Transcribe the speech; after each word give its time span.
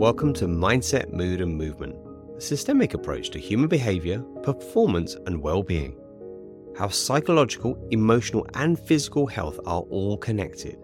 Welcome 0.00 0.32
to 0.32 0.46
Mindset, 0.46 1.12
Mood 1.12 1.42
and 1.42 1.54
Movement, 1.54 1.94
a 2.34 2.40
systemic 2.40 2.94
approach 2.94 3.28
to 3.32 3.38
human 3.38 3.68
behavior, 3.68 4.20
performance, 4.42 5.14
and 5.26 5.42
well 5.42 5.62
being. 5.62 5.94
How 6.74 6.88
psychological, 6.88 7.76
emotional, 7.90 8.46
and 8.54 8.78
physical 8.78 9.26
health 9.26 9.60
are 9.66 9.82
all 9.90 10.16
connected. 10.16 10.78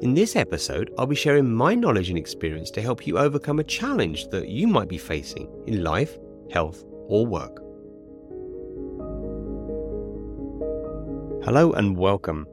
In 0.00 0.14
this 0.14 0.34
episode, 0.34 0.90
I'll 0.96 1.04
be 1.04 1.14
sharing 1.14 1.52
my 1.52 1.74
knowledge 1.74 2.08
and 2.08 2.16
experience 2.16 2.70
to 2.70 2.80
help 2.80 3.06
you 3.06 3.18
overcome 3.18 3.58
a 3.58 3.64
challenge 3.64 4.28
that 4.28 4.48
you 4.48 4.66
might 4.66 4.88
be 4.88 4.96
facing 4.96 5.46
in 5.66 5.84
life, 5.84 6.16
health, 6.50 6.84
or 7.06 7.26
work. 7.26 7.58
Hello 11.44 11.72
and 11.72 11.98
welcome. 11.98 12.46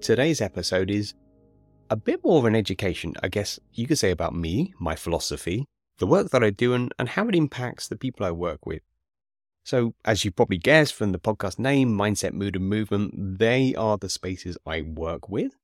Today's 0.00 0.40
episode 0.40 0.92
is 0.92 1.14
a 1.90 1.96
bit 1.96 2.24
more 2.24 2.38
of 2.38 2.44
an 2.44 2.54
education, 2.54 3.14
I 3.22 3.28
guess 3.28 3.58
you 3.74 3.86
could 3.86 3.98
say, 3.98 4.12
about 4.12 4.34
me, 4.34 4.72
my 4.78 4.94
philosophy, 4.94 5.66
the 5.98 6.06
work 6.06 6.30
that 6.30 6.44
I 6.44 6.50
do, 6.50 6.72
and, 6.72 6.94
and 6.98 7.10
how 7.10 7.28
it 7.28 7.34
impacts 7.34 7.88
the 7.88 7.96
people 7.96 8.24
I 8.24 8.30
work 8.30 8.64
with. 8.64 8.82
So, 9.64 9.94
as 10.04 10.24
you 10.24 10.30
probably 10.30 10.56
guessed 10.56 10.94
from 10.94 11.12
the 11.12 11.18
podcast 11.18 11.58
name, 11.58 11.96
Mindset, 11.96 12.32
Mood, 12.32 12.56
and 12.56 12.68
Movement, 12.68 13.38
they 13.38 13.74
are 13.74 13.98
the 13.98 14.08
spaces 14.08 14.56
I 14.64 14.82
work 14.82 15.28
with. 15.28 15.56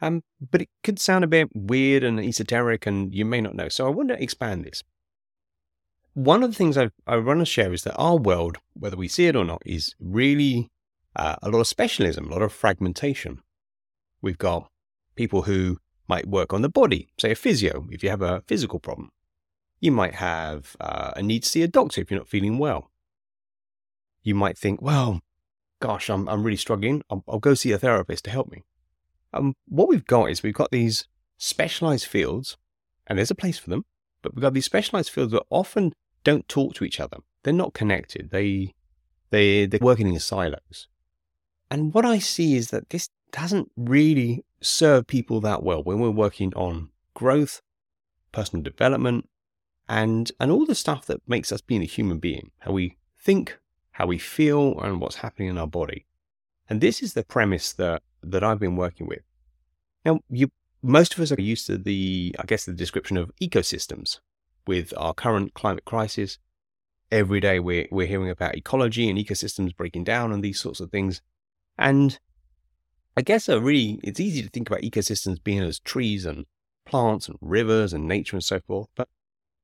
Um, 0.00 0.24
but 0.50 0.62
it 0.62 0.68
could 0.82 0.98
sound 0.98 1.24
a 1.24 1.28
bit 1.28 1.48
weird 1.54 2.02
and 2.02 2.18
esoteric, 2.18 2.86
and 2.86 3.14
you 3.14 3.24
may 3.24 3.40
not 3.40 3.54
know. 3.54 3.68
So, 3.68 3.86
I 3.86 3.90
want 3.90 4.08
to 4.08 4.22
expand 4.22 4.64
this. 4.64 4.82
One 6.14 6.42
of 6.42 6.50
the 6.50 6.56
things 6.56 6.78
I, 6.78 6.90
I 7.06 7.18
want 7.18 7.40
to 7.40 7.44
share 7.44 7.74
is 7.74 7.84
that 7.84 7.96
our 7.96 8.16
world, 8.16 8.56
whether 8.72 8.96
we 8.96 9.08
see 9.08 9.26
it 9.26 9.36
or 9.36 9.44
not, 9.44 9.62
is 9.66 9.94
really 10.00 10.70
uh, 11.14 11.36
a 11.42 11.50
lot 11.50 11.60
of 11.60 11.66
specialism, 11.66 12.26
a 12.26 12.32
lot 12.32 12.42
of 12.42 12.52
fragmentation. 12.52 13.42
We've 14.22 14.38
got 14.38 14.70
people 15.16 15.42
who 15.42 15.78
might 16.08 16.28
work 16.28 16.52
on 16.52 16.62
the 16.62 16.68
body, 16.68 17.08
say 17.18 17.32
a 17.32 17.34
physio, 17.34 17.86
if 17.90 18.02
you 18.02 18.10
have 18.10 18.22
a 18.22 18.42
physical 18.46 18.78
problem. 18.78 19.10
You 19.80 19.92
might 19.92 20.14
have 20.14 20.76
uh, 20.80 21.12
a 21.16 21.22
need 21.22 21.42
to 21.42 21.48
see 21.48 21.62
a 21.62 21.68
doctor 21.68 22.00
if 22.00 22.10
you're 22.10 22.20
not 22.20 22.28
feeling 22.28 22.58
well. 22.58 22.90
You 24.22 24.34
might 24.34 24.56
think, 24.56 24.80
well, 24.80 25.20
gosh, 25.80 26.08
I'm, 26.08 26.28
I'm 26.28 26.42
really 26.42 26.56
struggling. 26.56 27.02
I'll, 27.10 27.24
I'll 27.28 27.38
go 27.38 27.54
see 27.54 27.72
a 27.72 27.78
therapist 27.78 28.24
to 28.24 28.30
help 28.30 28.50
me. 28.50 28.64
Um, 29.32 29.54
what 29.68 29.88
we've 29.88 30.06
got 30.06 30.30
is 30.30 30.42
we've 30.42 30.54
got 30.54 30.70
these 30.70 31.06
specialized 31.36 32.06
fields, 32.06 32.56
and 33.06 33.18
there's 33.18 33.30
a 33.30 33.34
place 33.34 33.58
for 33.58 33.70
them, 33.70 33.84
but 34.22 34.34
we've 34.34 34.42
got 34.42 34.54
these 34.54 34.64
specialized 34.64 35.10
fields 35.10 35.32
that 35.32 35.44
often 35.50 35.92
don't 36.24 36.48
talk 36.48 36.74
to 36.74 36.84
each 36.84 37.00
other. 37.00 37.18
They're 37.42 37.52
not 37.52 37.74
connected. 37.74 38.30
They, 38.30 38.74
they, 39.30 39.66
they're 39.66 39.80
working 39.82 40.08
in 40.08 40.18
silos. 40.18 40.88
And 41.70 41.92
what 41.92 42.06
I 42.06 42.18
see 42.18 42.56
is 42.56 42.70
that 42.70 42.90
this 42.90 43.10
doesn't 43.30 43.70
really 43.76 44.44
serve 44.60 45.06
people 45.06 45.40
that 45.40 45.62
well 45.62 45.82
when 45.82 46.00
we're 46.00 46.10
working 46.10 46.52
on 46.54 46.90
growth, 47.14 47.62
personal 48.32 48.62
development, 48.62 49.28
and 49.88 50.32
and 50.40 50.50
all 50.50 50.66
the 50.66 50.74
stuff 50.74 51.06
that 51.06 51.20
makes 51.26 51.52
us 51.52 51.60
being 51.60 51.82
a 51.82 51.86
human 51.86 52.18
being, 52.18 52.50
how 52.60 52.72
we 52.72 52.96
think, 53.18 53.58
how 53.92 54.06
we 54.06 54.18
feel, 54.18 54.78
and 54.80 55.00
what's 55.00 55.16
happening 55.16 55.48
in 55.48 55.58
our 55.58 55.66
body. 55.66 56.06
And 56.68 56.80
this 56.80 57.02
is 57.02 57.14
the 57.14 57.24
premise 57.24 57.72
that 57.74 58.02
that 58.22 58.42
I've 58.42 58.58
been 58.58 58.76
working 58.76 59.06
with. 59.06 59.22
Now, 60.04 60.20
you 60.28 60.50
most 60.82 61.14
of 61.14 61.20
us 61.20 61.32
are 61.32 61.40
used 61.40 61.66
to 61.66 61.78
the, 61.78 62.34
I 62.38 62.44
guess, 62.44 62.64
the 62.64 62.72
description 62.72 63.16
of 63.16 63.32
ecosystems 63.42 64.20
with 64.66 64.92
our 64.96 65.14
current 65.14 65.54
climate 65.54 65.84
crisis. 65.84 66.38
Every 67.10 67.40
day 67.40 67.60
we're 67.60 67.88
we're 67.90 68.06
hearing 68.06 68.30
about 68.30 68.56
ecology 68.56 69.08
and 69.08 69.18
ecosystems 69.18 69.76
breaking 69.76 70.04
down 70.04 70.32
and 70.32 70.42
these 70.42 70.60
sorts 70.60 70.80
of 70.80 70.90
things. 70.90 71.22
And 71.78 72.18
I 73.18 73.22
guess 73.22 73.48
a 73.48 73.58
really, 73.58 73.98
it's 74.02 74.20
easy 74.20 74.42
to 74.42 74.48
think 74.50 74.68
about 74.68 74.82
ecosystems 74.82 75.42
being 75.42 75.62
as 75.62 75.78
trees 75.80 76.26
and 76.26 76.44
plants 76.84 77.28
and 77.28 77.38
rivers 77.40 77.94
and 77.94 78.06
nature 78.06 78.36
and 78.36 78.44
so 78.44 78.60
forth. 78.60 78.88
But 78.94 79.08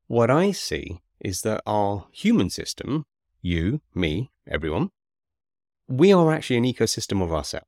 what 0.06 0.30
I 0.30 0.52
see 0.52 1.02
is 1.20 1.42
that 1.42 1.62
our 1.66 2.06
human 2.12 2.48
system, 2.48 3.04
you, 3.42 3.82
me, 3.94 4.30
everyone, 4.48 4.90
we 5.86 6.14
are 6.14 6.32
actually 6.32 6.56
an 6.56 6.64
ecosystem 6.64 7.22
of 7.22 7.30
ourselves. 7.30 7.66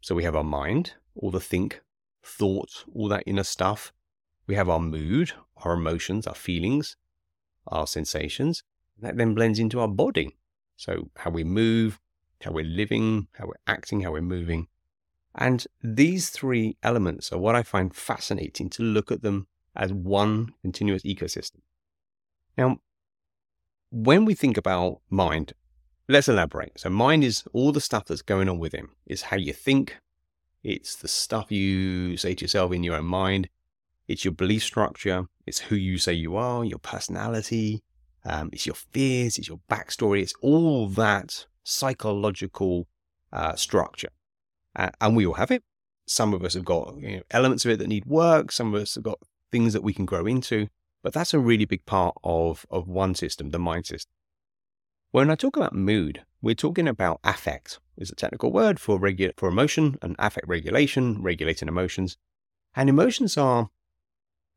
So 0.00 0.16
we 0.16 0.24
have 0.24 0.34
our 0.34 0.42
mind, 0.42 0.94
all 1.14 1.30
the 1.30 1.40
think, 1.40 1.80
thought, 2.24 2.84
all 2.92 3.06
that 3.08 3.22
inner 3.24 3.44
stuff. 3.44 3.92
We 4.48 4.56
have 4.56 4.68
our 4.68 4.80
mood, 4.80 5.32
our 5.58 5.74
emotions, 5.74 6.26
our 6.26 6.34
feelings, 6.34 6.96
our 7.68 7.86
sensations. 7.86 8.64
That 9.00 9.16
then 9.16 9.34
blends 9.34 9.60
into 9.60 9.78
our 9.78 9.88
body. 9.88 10.36
So 10.76 11.10
how 11.16 11.30
we 11.30 11.44
move, 11.44 12.00
how 12.40 12.50
we're 12.50 12.64
living, 12.64 13.28
how 13.34 13.46
we're 13.46 13.54
acting, 13.68 14.00
how 14.00 14.10
we're 14.10 14.22
moving. 14.22 14.66
And 15.34 15.66
these 15.82 16.28
three 16.28 16.76
elements 16.82 17.32
are 17.32 17.38
what 17.38 17.54
I 17.54 17.62
find 17.62 17.94
fascinating 17.94 18.68
to 18.70 18.82
look 18.82 19.10
at 19.10 19.22
them 19.22 19.46
as 19.74 19.92
one 19.92 20.52
continuous 20.60 21.02
ecosystem. 21.02 21.60
Now, 22.58 22.78
when 23.90 24.24
we 24.24 24.34
think 24.34 24.56
about 24.56 25.00
mind, 25.08 25.54
let's 26.08 26.28
elaborate. 26.28 26.78
So, 26.78 26.90
mind 26.90 27.24
is 27.24 27.44
all 27.52 27.72
the 27.72 27.80
stuff 27.80 28.04
that's 28.04 28.22
going 28.22 28.48
on 28.48 28.58
within. 28.58 28.88
It's 29.06 29.22
how 29.22 29.36
you 29.36 29.52
think, 29.52 29.96
it's 30.62 30.96
the 30.96 31.08
stuff 31.08 31.50
you 31.50 32.16
say 32.16 32.34
to 32.34 32.44
yourself 32.44 32.72
in 32.72 32.84
your 32.84 32.96
own 32.96 33.06
mind, 33.06 33.48
it's 34.08 34.24
your 34.24 34.32
belief 34.32 34.62
structure, 34.62 35.26
it's 35.46 35.58
who 35.58 35.76
you 35.76 35.96
say 35.98 36.12
you 36.12 36.36
are, 36.36 36.64
your 36.64 36.78
personality, 36.78 37.82
um, 38.24 38.50
it's 38.52 38.66
your 38.66 38.74
fears, 38.74 39.38
it's 39.38 39.48
your 39.48 39.60
backstory, 39.70 40.22
it's 40.22 40.34
all 40.42 40.88
that 40.88 41.46
psychological 41.64 42.86
uh, 43.32 43.54
structure. 43.54 44.10
And 44.74 45.16
we 45.16 45.26
all 45.26 45.34
have 45.34 45.50
it. 45.50 45.62
Some 46.06 46.34
of 46.34 46.44
us 46.44 46.54
have 46.54 46.64
got 46.64 46.96
you 46.98 47.16
know, 47.16 47.22
elements 47.30 47.64
of 47.64 47.70
it 47.70 47.78
that 47.78 47.88
need 47.88 48.06
work. 48.06 48.50
Some 48.52 48.74
of 48.74 48.82
us 48.82 48.94
have 48.94 49.04
got 49.04 49.18
things 49.50 49.72
that 49.72 49.82
we 49.82 49.92
can 49.94 50.04
grow 50.04 50.26
into. 50.26 50.68
But 51.02 51.12
that's 51.12 51.34
a 51.34 51.38
really 51.38 51.64
big 51.64 51.84
part 51.84 52.16
of, 52.22 52.64
of 52.70 52.88
one 52.88 53.14
system, 53.14 53.50
the 53.50 53.58
mind 53.58 53.86
system. 53.86 54.12
When 55.10 55.30
I 55.30 55.34
talk 55.34 55.56
about 55.56 55.74
mood, 55.74 56.22
we're 56.40 56.54
talking 56.54 56.88
about 56.88 57.20
affect, 57.22 57.78
is 57.98 58.10
a 58.10 58.14
technical 58.14 58.50
word 58.50 58.80
for 58.80 58.98
regu- 58.98 59.36
for 59.36 59.48
emotion 59.48 59.98
and 60.00 60.16
affect 60.18 60.48
regulation, 60.48 61.22
regulating 61.22 61.68
emotions. 61.68 62.16
And 62.74 62.88
emotions 62.88 63.36
are, 63.36 63.68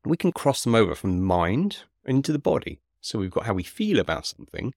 we 0.04 0.16
can 0.16 0.32
cross 0.32 0.64
them 0.64 0.74
over 0.74 0.94
from 0.94 1.18
the 1.18 1.22
mind 1.22 1.84
into 2.04 2.32
the 2.32 2.38
body. 2.38 2.80
So 3.00 3.18
we've 3.18 3.30
got 3.30 3.46
how 3.46 3.54
we 3.54 3.64
feel 3.64 4.00
about 4.00 4.26
something, 4.26 4.72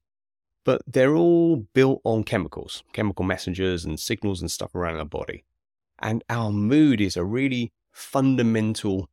but 0.69 0.83
they're 0.85 1.15
all 1.15 1.65
built 1.73 1.99
on 2.03 2.23
chemicals, 2.23 2.83
chemical 2.93 3.25
messengers 3.25 3.85
and 3.85 3.99
signals 3.99 4.39
and 4.39 4.51
stuff 4.51 4.75
around 4.75 4.97
our 4.97 5.03
body. 5.03 5.43
And 5.97 6.23
our 6.29 6.51
mood 6.51 7.01
is 7.01 7.17
a 7.17 7.23
really 7.23 7.71
fundamental 7.91 9.09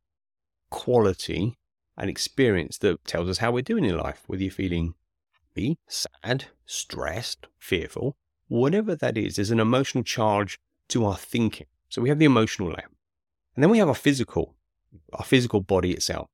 quality 0.68 1.56
and 1.96 2.10
experience 2.10 2.76
that 2.80 3.02
tells 3.06 3.30
us 3.30 3.38
how 3.38 3.52
we're 3.52 3.62
doing 3.62 3.86
in 3.86 3.96
life, 3.96 4.22
whether 4.26 4.42
you're 4.42 4.52
feeling 4.52 4.96
happy, 5.32 5.78
sad, 5.88 6.44
stressed, 6.66 7.46
fearful, 7.58 8.18
whatever 8.48 8.94
that 8.94 9.16
is, 9.16 9.36
there's 9.36 9.50
an 9.50 9.58
emotional 9.58 10.04
charge 10.04 10.58
to 10.88 11.06
our 11.06 11.16
thinking. 11.16 11.68
So 11.88 12.02
we 12.02 12.10
have 12.10 12.18
the 12.18 12.26
emotional 12.26 12.68
layer. 12.68 12.90
And 13.54 13.62
then 13.62 13.70
we 13.70 13.78
have 13.78 13.88
our 13.88 13.94
physical, 13.94 14.56
our 15.14 15.24
physical 15.24 15.62
body 15.62 15.92
itself. 15.92 16.28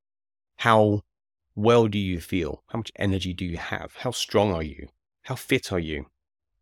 How 0.56 1.02
well 1.54 1.86
do 1.86 2.00
you 2.00 2.20
feel? 2.20 2.64
How 2.70 2.78
much 2.78 2.90
energy 2.96 3.32
do 3.32 3.44
you 3.44 3.58
have? 3.58 3.94
How 3.98 4.10
strong 4.10 4.52
are 4.52 4.64
you? 4.64 4.88
How 5.22 5.34
fit 5.34 5.72
are 5.72 5.78
you? 5.78 6.06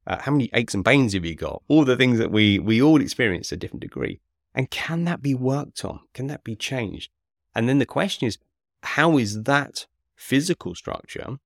Uh, 0.06 0.18
how 0.20 0.32
many 0.32 0.50
aches 0.54 0.74
and 0.74 0.84
pains 0.84 1.14
have 1.14 1.24
you 1.24 1.34
got? 1.34 1.62
All 1.68 1.84
the 1.84 1.96
things 1.96 2.18
that 2.18 2.30
we, 2.30 2.58
we 2.58 2.82
all 2.82 3.00
experience 3.00 3.48
to 3.48 3.54
a 3.54 3.58
different 3.58 3.82
degree. 3.82 4.20
And 4.54 4.70
can 4.70 5.04
that 5.04 5.22
be 5.22 5.34
worked 5.34 5.84
on? 5.84 6.00
Can 6.14 6.26
that 6.26 6.44
be 6.44 6.56
changed? 6.56 7.10
And 7.54 7.68
then 7.68 7.78
the 7.78 7.86
question 7.86 8.26
is, 8.26 8.38
how 8.82 9.18
is 9.18 9.44
that 9.44 9.86
physical 10.16 10.74
structure 10.74 11.38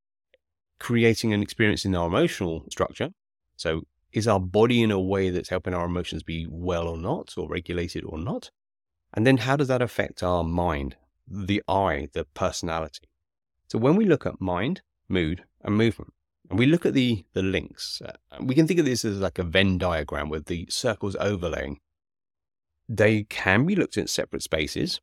creating 0.78 1.32
an 1.32 1.42
experience 1.42 1.84
in 1.84 1.94
our 1.94 2.06
emotional 2.06 2.64
structure? 2.70 3.10
So 3.56 3.82
is 4.12 4.28
our 4.28 4.41
body 4.41 4.82
in 4.82 4.91
a 4.91 5.00
way 5.00 5.31
that's 5.31 5.48
helping 5.48 5.75
our 5.75 5.86
emotions 5.86 6.22
be 6.22 6.46
well 6.48 6.88
or 6.88 6.96
not, 6.96 7.34
or 7.36 7.48
regulated 7.48 8.04
or 8.04 8.19
not? 8.19 8.50
And 9.12 9.26
then 9.26 9.38
how 9.38 9.56
does 9.56 9.69
that 9.69 9.82
affect 9.82 10.22
our 10.22 10.42
mind, 10.42 10.96
the 11.28 11.62
I, 11.69 12.08
the 12.12 12.25
personality? 12.25 13.08
So 13.69 13.78
when 13.78 13.96
we 13.96 14.05
look 14.05 14.26
at 14.26 14.40
mind, 14.40 14.82
mood, 15.08 15.44
and 15.62 15.76
movement, 15.76 16.12
and 16.55 16.59
we 16.61 16.67
look 16.67 16.87
at 16.87 16.95
the, 16.95 17.25
the 17.33 17.43
links. 17.43 18.01
Uh, 18.01 18.12
we 18.39 18.55
can 18.55 18.69
think 18.69 18.79
of 18.79 18.87
this 18.87 19.05
as 19.05 19.19
like 19.19 19.41
a 19.41 19.43
Venn 19.43 19.77
diagram 19.77 20.29
with 20.29 20.47
the 20.47 20.69
circles 20.71 21.17
overlaying. 21.19 21.81
They 22.89 23.25
can 23.25 23.67
be 23.67 23.75
looked 23.75 23.97
at 23.97 24.03
in 24.03 24.06
separate 24.06 24.45
spaces, 24.45 25.01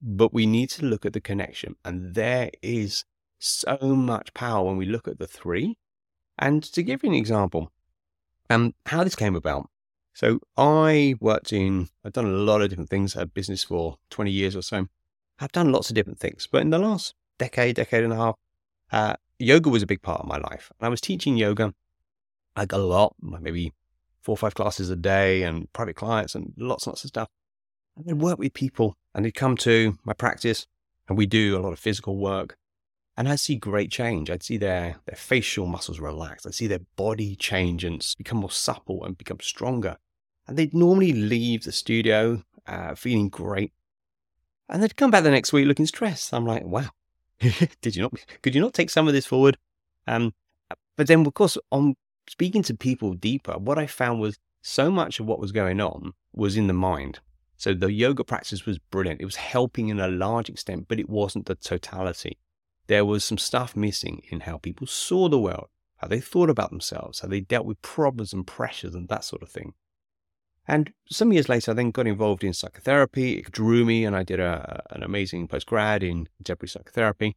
but 0.00 0.32
we 0.32 0.46
need 0.46 0.70
to 0.70 0.84
look 0.84 1.04
at 1.04 1.12
the 1.12 1.20
connection. 1.20 1.74
And 1.84 2.14
there 2.14 2.52
is 2.62 3.04
so 3.40 3.76
much 3.80 4.32
power 4.32 4.64
when 4.64 4.76
we 4.76 4.86
look 4.86 5.08
at 5.08 5.18
the 5.18 5.26
three. 5.26 5.76
And 6.38 6.62
to 6.62 6.84
give 6.84 7.02
you 7.02 7.08
an 7.08 7.16
example, 7.16 7.72
um, 8.48 8.72
how 8.86 9.02
this 9.02 9.16
came 9.16 9.34
about. 9.34 9.68
So 10.14 10.38
I 10.56 11.16
worked 11.18 11.52
in, 11.52 11.88
I've 12.04 12.12
done 12.12 12.26
a 12.26 12.28
lot 12.28 12.62
of 12.62 12.70
different 12.70 12.90
things, 12.90 13.14
had 13.14 13.34
business 13.34 13.64
for 13.64 13.96
20 14.10 14.30
years 14.30 14.54
or 14.54 14.62
so. 14.62 14.86
I've 15.40 15.50
done 15.50 15.72
lots 15.72 15.88
of 15.88 15.96
different 15.96 16.20
things, 16.20 16.46
but 16.46 16.62
in 16.62 16.70
the 16.70 16.78
last 16.78 17.16
decade, 17.38 17.74
decade 17.74 18.04
and 18.04 18.12
a 18.12 18.16
half, 18.16 18.36
uh, 18.92 19.16
yoga 19.42 19.70
was 19.70 19.82
a 19.82 19.86
big 19.86 20.02
part 20.02 20.20
of 20.20 20.26
my 20.26 20.38
life. 20.38 20.70
And 20.78 20.86
I 20.86 20.88
was 20.88 21.00
teaching 21.00 21.36
yoga 21.36 21.74
like 22.56 22.72
a 22.72 22.78
lot, 22.78 23.14
maybe 23.20 23.72
four 24.20 24.34
or 24.34 24.36
five 24.36 24.54
classes 24.54 24.90
a 24.90 24.96
day 24.96 25.42
and 25.42 25.72
private 25.72 25.96
clients 25.96 26.34
and 26.34 26.52
lots 26.56 26.86
and 26.86 26.92
lots 26.92 27.04
of 27.04 27.08
stuff. 27.08 27.28
And 27.96 28.06
then 28.06 28.18
work 28.18 28.38
with 28.38 28.54
people 28.54 28.96
and 29.14 29.24
they'd 29.24 29.34
come 29.34 29.56
to 29.58 29.98
my 30.04 30.12
practice 30.12 30.66
and 31.08 31.18
we 31.18 31.26
do 31.26 31.56
a 31.56 31.60
lot 31.60 31.72
of 31.72 31.78
physical 31.78 32.16
work. 32.16 32.56
And 33.16 33.28
I'd 33.28 33.40
see 33.40 33.56
great 33.56 33.90
change. 33.90 34.30
I'd 34.30 34.42
see 34.42 34.56
their, 34.56 34.96
their 35.04 35.16
facial 35.16 35.66
muscles 35.66 36.00
relax. 36.00 36.46
I'd 36.46 36.54
see 36.54 36.66
their 36.66 36.80
body 36.96 37.36
change 37.36 37.84
and 37.84 38.06
become 38.16 38.38
more 38.38 38.50
supple 38.50 39.04
and 39.04 39.18
become 39.18 39.38
stronger. 39.40 39.98
And 40.46 40.56
they'd 40.56 40.72
normally 40.72 41.12
leave 41.12 41.64
the 41.64 41.72
studio 41.72 42.42
uh, 42.66 42.94
feeling 42.94 43.28
great. 43.28 43.72
And 44.68 44.82
they'd 44.82 44.96
come 44.96 45.10
back 45.10 45.24
the 45.24 45.30
next 45.30 45.52
week 45.52 45.66
looking 45.66 45.84
stressed. 45.84 46.32
I'm 46.32 46.46
like, 46.46 46.64
wow, 46.64 46.88
did 47.80 47.96
you 47.96 48.02
not, 48.02 48.14
could 48.42 48.54
you 48.54 48.60
not 48.60 48.74
take 48.74 48.90
some 48.90 49.08
of 49.08 49.14
this 49.14 49.26
forward? 49.26 49.58
Um, 50.06 50.34
but 50.96 51.06
then, 51.06 51.26
of 51.26 51.34
course, 51.34 51.58
on 51.70 51.94
speaking 52.28 52.62
to 52.64 52.74
people 52.74 53.14
deeper, 53.14 53.54
what 53.54 53.78
I 53.78 53.86
found 53.86 54.20
was 54.20 54.38
so 54.62 54.90
much 54.90 55.18
of 55.18 55.26
what 55.26 55.40
was 55.40 55.52
going 55.52 55.80
on 55.80 56.12
was 56.32 56.56
in 56.56 56.66
the 56.66 56.72
mind. 56.72 57.20
So 57.56 57.74
the 57.74 57.92
yoga 57.92 58.24
practice 58.24 58.66
was 58.66 58.78
brilliant. 58.78 59.20
It 59.20 59.24
was 59.24 59.36
helping 59.36 59.88
in 59.88 60.00
a 60.00 60.08
large 60.08 60.48
extent, 60.48 60.86
but 60.88 60.98
it 60.98 61.08
wasn't 61.08 61.46
the 61.46 61.54
totality. 61.54 62.38
There 62.86 63.04
was 63.04 63.24
some 63.24 63.38
stuff 63.38 63.76
missing 63.76 64.22
in 64.30 64.40
how 64.40 64.58
people 64.58 64.86
saw 64.86 65.28
the 65.28 65.38
world, 65.38 65.68
how 65.98 66.08
they 66.08 66.20
thought 66.20 66.50
about 66.50 66.70
themselves, 66.70 67.20
how 67.20 67.28
they 67.28 67.40
dealt 67.40 67.66
with 67.66 67.80
problems 67.82 68.32
and 68.32 68.46
pressures 68.46 68.94
and 68.94 69.08
that 69.08 69.24
sort 69.24 69.42
of 69.42 69.48
thing. 69.48 69.74
And 70.66 70.92
some 71.10 71.32
years 71.32 71.48
later, 71.48 71.72
I 71.72 71.74
then 71.74 71.90
got 71.90 72.06
involved 72.06 72.44
in 72.44 72.52
psychotherapy. 72.52 73.38
It 73.38 73.50
drew 73.50 73.84
me, 73.84 74.04
and 74.04 74.14
I 74.14 74.22
did 74.22 74.38
a, 74.38 74.82
an 74.90 75.02
amazing 75.02 75.48
postgrad 75.48 76.02
in 76.02 76.28
contemporary 76.36 76.68
psychotherapy. 76.68 77.36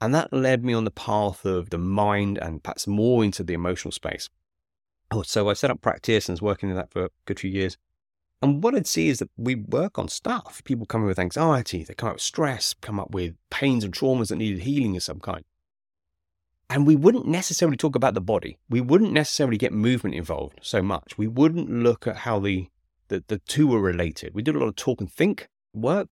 And 0.00 0.14
that 0.14 0.32
led 0.32 0.64
me 0.64 0.72
on 0.72 0.84
the 0.84 0.90
path 0.90 1.44
of 1.44 1.70
the 1.70 1.78
mind 1.78 2.38
and 2.38 2.62
perhaps 2.62 2.86
more 2.86 3.24
into 3.24 3.42
the 3.42 3.54
emotional 3.54 3.92
space. 3.92 4.28
Oh, 5.10 5.22
so 5.22 5.48
I 5.48 5.52
set 5.52 5.70
up 5.70 5.82
practice 5.82 6.28
and 6.28 6.34
was 6.34 6.42
working 6.42 6.70
in 6.70 6.76
that 6.76 6.90
for 6.90 7.04
a 7.06 7.10
good 7.26 7.38
few 7.38 7.50
years. 7.50 7.76
And 8.42 8.62
what 8.62 8.74
I'd 8.74 8.86
see 8.86 9.08
is 9.08 9.20
that 9.20 9.30
we 9.36 9.54
work 9.54 9.98
on 9.98 10.08
stuff. 10.08 10.62
People 10.64 10.86
come 10.86 11.02
in 11.02 11.06
with 11.06 11.18
anxiety, 11.18 11.84
they 11.84 11.94
come 11.94 12.08
up 12.08 12.16
with 12.16 12.22
stress, 12.22 12.74
come 12.80 12.98
up 12.98 13.10
with 13.10 13.36
pains 13.50 13.84
and 13.84 13.94
traumas 13.94 14.28
that 14.28 14.36
needed 14.36 14.62
healing 14.62 14.96
of 14.96 15.02
some 15.02 15.20
kind. 15.20 15.44
And 16.70 16.86
we 16.86 16.96
wouldn't 16.96 17.26
necessarily 17.26 17.76
talk 17.76 17.94
about 17.94 18.14
the 18.14 18.20
body. 18.20 18.58
We 18.68 18.80
wouldn't 18.80 19.12
necessarily 19.12 19.58
get 19.58 19.72
movement 19.72 20.14
involved 20.16 20.60
so 20.62 20.82
much. 20.82 21.18
We 21.18 21.26
wouldn't 21.26 21.70
look 21.70 22.06
at 22.06 22.18
how 22.18 22.40
the, 22.40 22.68
the, 23.08 23.22
the 23.28 23.38
two 23.38 23.66
were 23.66 23.80
related. 23.80 24.34
We 24.34 24.42
did 24.42 24.56
a 24.56 24.58
lot 24.58 24.68
of 24.68 24.76
talk 24.76 25.00
and 25.00 25.12
think 25.12 25.48
work, 25.74 26.08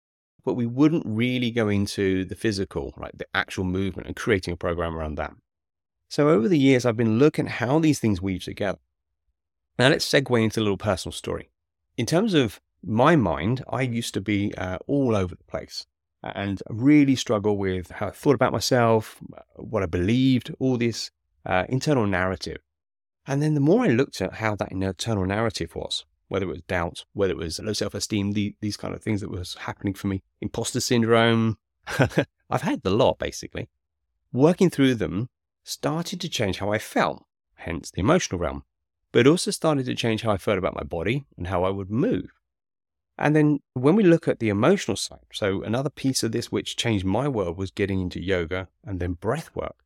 but 0.44 0.54
we 0.54 0.66
wouldn't 0.66 1.04
really 1.06 1.50
go 1.50 1.68
into 1.68 2.24
the 2.24 2.34
physical, 2.34 2.92
right? 2.96 3.16
The 3.16 3.26
actual 3.32 3.64
movement 3.64 4.08
and 4.08 4.16
creating 4.16 4.52
a 4.54 4.56
program 4.56 4.96
around 4.96 5.16
that. 5.16 5.32
So 6.08 6.28
over 6.28 6.48
the 6.48 6.58
years, 6.58 6.84
I've 6.84 6.96
been 6.96 7.18
looking 7.18 7.46
at 7.46 7.52
how 7.52 7.78
these 7.78 8.00
things 8.00 8.20
weave 8.20 8.44
together. 8.44 8.80
Now 9.78 9.88
let's 9.88 10.10
segue 10.10 10.42
into 10.42 10.60
a 10.60 10.62
little 10.62 10.76
personal 10.76 11.12
story. 11.12 11.50
In 11.96 12.06
terms 12.06 12.34
of 12.34 12.60
my 12.82 13.14
mind, 13.14 13.62
I 13.70 13.82
used 13.82 14.14
to 14.14 14.20
be 14.20 14.52
uh, 14.56 14.78
all 14.86 15.14
over 15.14 15.34
the 15.34 15.44
place 15.44 15.86
and 16.22 16.62
really 16.68 17.16
struggle 17.16 17.56
with 17.56 17.90
how 17.90 18.08
I 18.08 18.10
thought 18.10 18.34
about 18.34 18.52
myself, 18.52 19.20
what 19.56 19.82
I 19.82 19.86
believed, 19.86 20.54
all 20.58 20.76
this 20.76 21.10
uh, 21.46 21.64
internal 21.68 22.06
narrative. 22.06 22.58
And 23.26 23.42
then 23.42 23.54
the 23.54 23.60
more 23.60 23.84
I 23.84 23.88
looked 23.88 24.20
at 24.20 24.34
how 24.34 24.54
that 24.56 24.72
internal 24.72 25.24
narrative 25.24 25.74
was, 25.74 26.04
whether 26.28 26.46
it 26.46 26.50
was 26.50 26.62
doubt, 26.62 27.04
whether 27.12 27.32
it 27.32 27.38
was 27.38 27.58
low 27.60 27.72
self 27.72 27.94
esteem, 27.94 28.32
the, 28.32 28.54
these 28.60 28.76
kind 28.76 28.94
of 28.94 29.02
things 29.02 29.20
that 29.20 29.30
was 29.30 29.54
happening 29.60 29.94
for 29.94 30.08
me, 30.08 30.22
imposter 30.40 30.80
syndrome, 30.80 31.58
I've 32.50 32.62
had 32.62 32.82
the 32.82 32.90
lot 32.90 33.18
basically. 33.18 33.68
Working 34.32 34.70
through 34.70 34.96
them 34.96 35.28
started 35.64 36.20
to 36.20 36.28
change 36.28 36.58
how 36.58 36.72
I 36.72 36.78
felt, 36.78 37.24
hence 37.54 37.90
the 37.90 38.00
emotional 38.00 38.40
realm, 38.40 38.64
but 39.12 39.26
also 39.26 39.50
started 39.50 39.86
to 39.86 39.94
change 39.94 40.22
how 40.22 40.30
I 40.30 40.36
felt 40.36 40.58
about 40.58 40.76
my 40.76 40.84
body 40.84 41.24
and 41.36 41.48
how 41.48 41.64
I 41.64 41.70
would 41.70 41.90
move. 41.90 42.30
And 43.20 43.36
then 43.36 43.60
when 43.74 43.96
we 43.96 44.02
look 44.02 44.26
at 44.26 44.38
the 44.38 44.48
emotional 44.48 44.96
side, 44.96 45.26
so 45.30 45.62
another 45.62 45.90
piece 45.90 46.22
of 46.22 46.32
this 46.32 46.50
which 46.50 46.76
changed 46.76 47.04
my 47.04 47.28
world 47.28 47.58
was 47.58 47.70
getting 47.70 48.00
into 48.00 48.18
yoga 48.18 48.68
and 48.82 48.98
then 48.98 49.12
breath 49.12 49.50
work. 49.54 49.84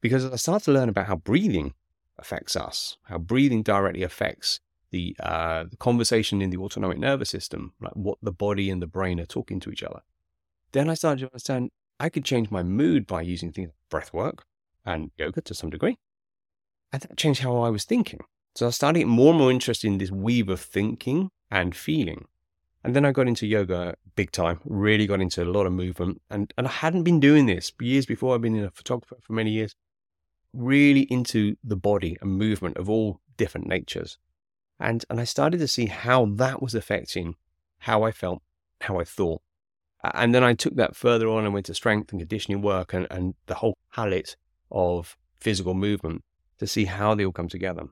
Because 0.00 0.24
I 0.24 0.36
started 0.36 0.64
to 0.64 0.72
learn 0.72 0.88
about 0.88 1.06
how 1.06 1.16
breathing 1.16 1.74
affects 2.18 2.56
us, 2.56 2.96
how 3.04 3.18
breathing 3.18 3.62
directly 3.62 4.02
affects 4.02 4.60
the, 4.90 5.14
uh, 5.20 5.64
the 5.64 5.76
conversation 5.76 6.40
in 6.40 6.48
the 6.48 6.56
autonomic 6.56 6.98
nervous 6.98 7.28
system, 7.28 7.74
like 7.78 7.92
what 7.92 8.16
the 8.22 8.32
body 8.32 8.70
and 8.70 8.80
the 8.80 8.86
brain 8.86 9.20
are 9.20 9.26
talking 9.26 9.60
to 9.60 9.70
each 9.70 9.82
other. 9.82 10.00
Then 10.72 10.88
I 10.88 10.94
started 10.94 11.20
to 11.20 11.26
understand 11.26 11.70
I 12.00 12.08
could 12.08 12.24
change 12.24 12.50
my 12.50 12.62
mood 12.62 13.06
by 13.06 13.20
using 13.20 13.52
things 13.52 13.68
like 13.68 13.90
breath 13.90 14.14
work 14.14 14.44
and 14.86 15.10
yoga 15.18 15.42
to 15.42 15.54
some 15.54 15.68
degree. 15.68 15.98
And 16.90 17.02
that 17.02 17.18
changed 17.18 17.42
how 17.42 17.58
I 17.58 17.68
was 17.68 17.84
thinking. 17.84 18.20
So 18.54 18.66
I 18.66 18.70
started 18.70 19.00
getting 19.00 19.12
more 19.12 19.30
and 19.30 19.38
more 19.38 19.50
interested 19.50 19.88
in 19.88 19.98
this 19.98 20.10
weave 20.10 20.48
of 20.48 20.60
thinking 20.60 21.30
and 21.50 21.76
feeling. 21.76 22.26
And 22.86 22.94
then 22.94 23.04
I 23.04 23.10
got 23.10 23.26
into 23.26 23.48
yoga 23.48 23.96
big 24.14 24.30
time, 24.30 24.60
really 24.64 25.08
got 25.08 25.20
into 25.20 25.42
a 25.42 25.50
lot 25.50 25.66
of 25.66 25.72
movement. 25.72 26.22
And, 26.30 26.54
and 26.56 26.68
I 26.68 26.70
hadn't 26.70 27.02
been 27.02 27.18
doing 27.18 27.46
this 27.46 27.72
years 27.80 28.06
before. 28.06 28.32
I've 28.32 28.42
been 28.42 28.62
a 28.62 28.70
photographer 28.70 29.16
for 29.20 29.32
many 29.32 29.50
years, 29.50 29.74
really 30.52 31.00
into 31.00 31.56
the 31.64 31.74
body 31.74 32.16
and 32.20 32.38
movement 32.38 32.76
of 32.76 32.88
all 32.88 33.20
different 33.36 33.66
natures. 33.66 34.18
And, 34.78 35.04
and 35.10 35.18
I 35.18 35.24
started 35.24 35.58
to 35.58 35.66
see 35.66 35.86
how 35.86 36.26
that 36.36 36.62
was 36.62 36.76
affecting 36.76 37.34
how 37.78 38.04
I 38.04 38.12
felt, 38.12 38.40
how 38.82 39.00
I 39.00 39.04
thought. 39.04 39.42
And 40.14 40.32
then 40.32 40.44
I 40.44 40.54
took 40.54 40.76
that 40.76 40.94
further 40.94 41.26
on 41.28 41.44
and 41.44 41.52
went 41.52 41.66
to 41.66 41.74
strength 41.74 42.12
and 42.12 42.20
conditioning 42.20 42.62
work 42.62 42.94
and, 42.94 43.08
and 43.10 43.34
the 43.46 43.54
whole 43.54 43.76
palette 43.92 44.36
of 44.70 45.16
physical 45.34 45.74
movement 45.74 46.22
to 46.58 46.68
see 46.68 46.84
how 46.84 47.16
they 47.16 47.24
all 47.24 47.32
come 47.32 47.48
together. 47.48 47.88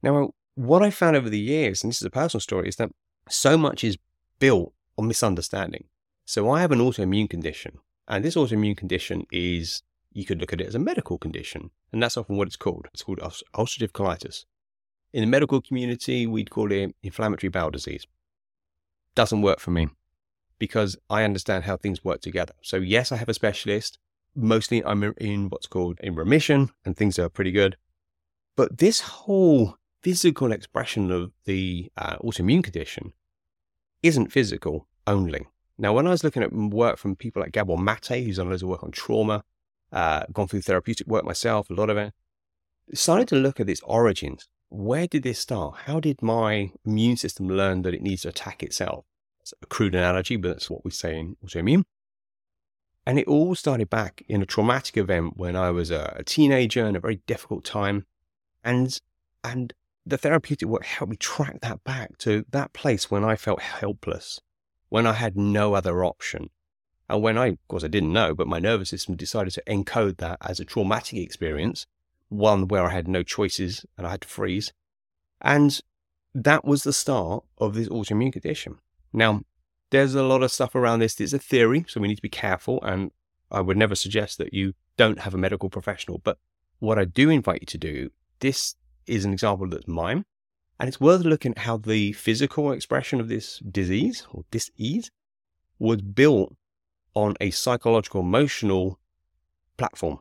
Now, 0.00 0.30
what 0.54 0.80
I 0.80 0.90
found 0.90 1.16
over 1.16 1.28
the 1.28 1.40
years, 1.40 1.82
and 1.82 1.90
this 1.90 2.00
is 2.00 2.06
a 2.06 2.10
personal 2.10 2.40
story, 2.40 2.68
is 2.68 2.76
that 2.76 2.90
so 3.28 3.56
much 3.56 3.82
is 3.82 3.96
built 4.42 4.72
on 4.98 5.06
misunderstanding. 5.06 5.84
So 6.24 6.50
I 6.50 6.62
have 6.62 6.72
an 6.72 6.80
autoimmune 6.80 7.30
condition, 7.30 7.78
and 8.08 8.24
this 8.24 8.34
autoimmune 8.34 8.76
condition 8.76 9.24
is, 9.30 9.84
you 10.12 10.24
could 10.24 10.40
look 10.40 10.52
at 10.52 10.60
it 10.60 10.66
as 10.66 10.74
a 10.74 10.80
medical 10.80 11.16
condition, 11.16 11.70
and 11.92 12.02
that's 12.02 12.16
often 12.16 12.36
what 12.36 12.48
it's 12.48 12.56
called. 12.56 12.88
It's 12.92 13.04
called 13.04 13.20
ulcerative 13.20 13.92
colitis. 13.92 14.44
In 15.12 15.20
the 15.20 15.28
medical 15.28 15.60
community, 15.60 16.26
we'd 16.26 16.50
call 16.50 16.72
it 16.72 16.96
inflammatory 17.04 17.50
bowel 17.50 17.70
disease. 17.70 18.04
Doesn't 19.14 19.42
work 19.42 19.60
for 19.60 19.70
me 19.70 19.90
because 20.58 20.96
I 21.08 21.22
understand 21.22 21.62
how 21.62 21.76
things 21.76 22.04
work 22.04 22.20
together. 22.20 22.54
So, 22.62 22.78
yes, 22.78 23.12
I 23.12 23.18
have 23.18 23.28
a 23.28 23.34
specialist. 23.34 24.00
Mostly 24.34 24.84
I'm 24.84 25.04
in 25.18 25.50
what's 25.50 25.68
called 25.68 26.00
in 26.00 26.16
remission, 26.16 26.70
and 26.84 26.96
things 26.96 27.16
are 27.16 27.28
pretty 27.28 27.52
good. 27.52 27.76
But 28.56 28.78
this 28.78 28.98
whole 29.00 29.76
physical 30.02 30.50
expression 30.50 31.12
of 31.12 31.30
the 31.44 31.92
uh, 31.96 32.16
autoimmune 32.16 32.64
condition 32.64 33.12
isn't 34.02 34.32
physical 34.32 34.88
only. 35.06 35.46
Now, 35.78 35.92
when 35.92 36.06
I 36.06 36.10
was 36.10 36.22
looking 36.22 36.42
at 36.42 36.52
work 36.52 36.98
from 36.98 37.16
people 37.16 37.42
like 37.42 37.52
Gabor 37.52 37.76
Mate, 37.76 38.24
who's 38.24 38.36
done 38.36 38.50
loads 38.50 38.62
of 38.62 38.68
work 38.68 38.84
on 38.84 38.90
trauma, 38.90 39.42
uh, 39.90 40.24
gone 40.32 40.48
through 40.48 40.62
therapeutic 40.62 41.06
work 41.06 41.24
myself, 41.24 41.70
a 41.70 41.74
lot 41.74 41.90
of 41.90 41.96
it, 41.96 42.12
started 42.94 43.28
to 43.28 43.36
look 43.36 43.60
at 43.60 43.68
its 43.68 43.80
origins. 43.82 44.48
Where 44.68 45.06
did 45.06 45.22
this 45.22 45.38
start? 45.38 45.80
How 45.84 46.00
did 46.00 46.22
my 46.22 46.72
immune 46.84 47.16
system 47.16 47.48
learn 47.48 47.82
that 47.82 47.94
it 47.94 48.02
needs 48.02 48.22
to 48.22 48.28
attack 48.28 48.62
itself? 48.62 49.04
It's 49.40 49.52
a 49.60 49.66
crude 49.66 49.94
analogy, 49.94 50.36
but 50.36 50.48
that's 50.48 50.70
what 50.70 50.84
we 50.84 50.90
say 50.90 51.18
in 51.18 51.36
autoimmune. 51.44 51.84
And 53.04 53.18
it 53.18 53.26
all 53.26 53.54
started 53.54 53.90
back 53.90 54.22
in 54.28 54.40
a 54.40 54.46
traumatic 54.46 54.96
event 54.96 55.36
when 55.36 55.56
I 55.56 55.70
was 55.70 55.90
a, 55.90 56.14
a 56.16 56.24
teenager 56.24 56.86
in 56.86 56.94
a 56.94 57.00
very 57.00 57.16
difficult 57.26 57.64
time. 57.64 58.06
And, 58.62 58.98
and 59.42 59.74
the 60.04 60.18
therapeutic 60.18 60.68
work 60.68 60.84
helped 60.84 61.10
me 61.10 61.16
track 61.16 61.60
that 61.60 61.84
back 61.84 62.18
to 62.18 62.44
that 62.50 62.72
place 62.72 63.10
when 63.10 63.24
I 63.24 63.36
felt 63.36 63.62
helpless, 63.62 64.40
when 64.88 65.06
I 65.06 65.12
had 65.12 65.36
no 65.36 65.74
other 65.74 66.04
option. 66.04 66.50
And 67.08 67.22
when 67.22 67.38
I, 67.38 67.48
of 67.48 67.68
course, 67.68 67.84
I 67.84 67.88
didn't 67.88 68.12
know, 68.12 68.34
but 68.34 68.48
my 68.48 68.58
nervous 68.58 68.90
system 68.90 69.16
decided 69.16 69.52
to 69.54 69.62
encode 69.66 70.18
that 70.18 70.38
as 70.40 70.60
a 70.60 70.64
traumatic 70.64 71.18
experience, 71.18 71.86
one 72.28 72.68
where 72.68 72.84
I 72.84 72.92
had 72.92 73.06
no 73.06 73.22
choices 73.22 73.84
and 73.96 74.06
I 74.06 74.12
had 74.12 74.22
to 74.22 74.28
freeze. 74.28 74.72
And 75.40 75.78
that 76.34 76.64
was 76.64 76.82
the 76.82 76.92
start 76.92 77.44
of 77.58 77.74
this 77.74 77.88
autoimmune 77.88 78.32
condition. 78.32 78.78
Now, 79.12 79.42
there's 79.90 80.14
a 80.14 80.22
lot 80.22 80.42
of 80.42 80.50
stuff 80.50 80.74
around 80.74 81.00
this. 81.00 81.20
It's 81.20 81.34
a 81.34 81.38
theory, 81.38 81.84
so 81.86 82.00
we 82.00 82.08
need 82.08 82.16
to 82.16 82.22
be 82.22 82.28
careful. 82.30 82.82
And 82.82 83.10
I 83.50 83.60
would 83.60 83.76
never 83.76 83.94
suggest 83.94 84.38
that 84.38 84.54
you 84.54 84.72
don't 84.96 85.20
have 85.20 85.34
a 85.34 85.38
medical 85.38 85.68
professional. 85.68 86.18
But 86.24 86.38
what 86.78 86.98
I 86.98 87.04
do 87.04 87.28
invite 87.28 87.60
you 87.60 87.66
to 87.66 87.78
do, 87.78 88.10
this 88.40 88.74
is 89.06 89.24
an 89.24 89.32
example 89.32 89.68
that's 89.68 89.88
mine. 89.88 90.24
And 90.78 90.88
it's 90.88 91.00
worth 91.00 91.22
looking 91.22 91.52
at 91.52 91.58
how 91.58 91.76
the 91.76 92.12
physical 92.12 92.72
expression 92.72 93.20
of 93.20 93.28
this 93.28 93.58
disease 93.58 94.26
or 94.30 94.44
disease 94.50 95.10
was 95.78 96.02
built 96.02 96.56
on 97.14 97.34
a 97.40 97.50
psychological, 97.50 98.20
emotional 98.20 98.98
platform. 99.76 100.18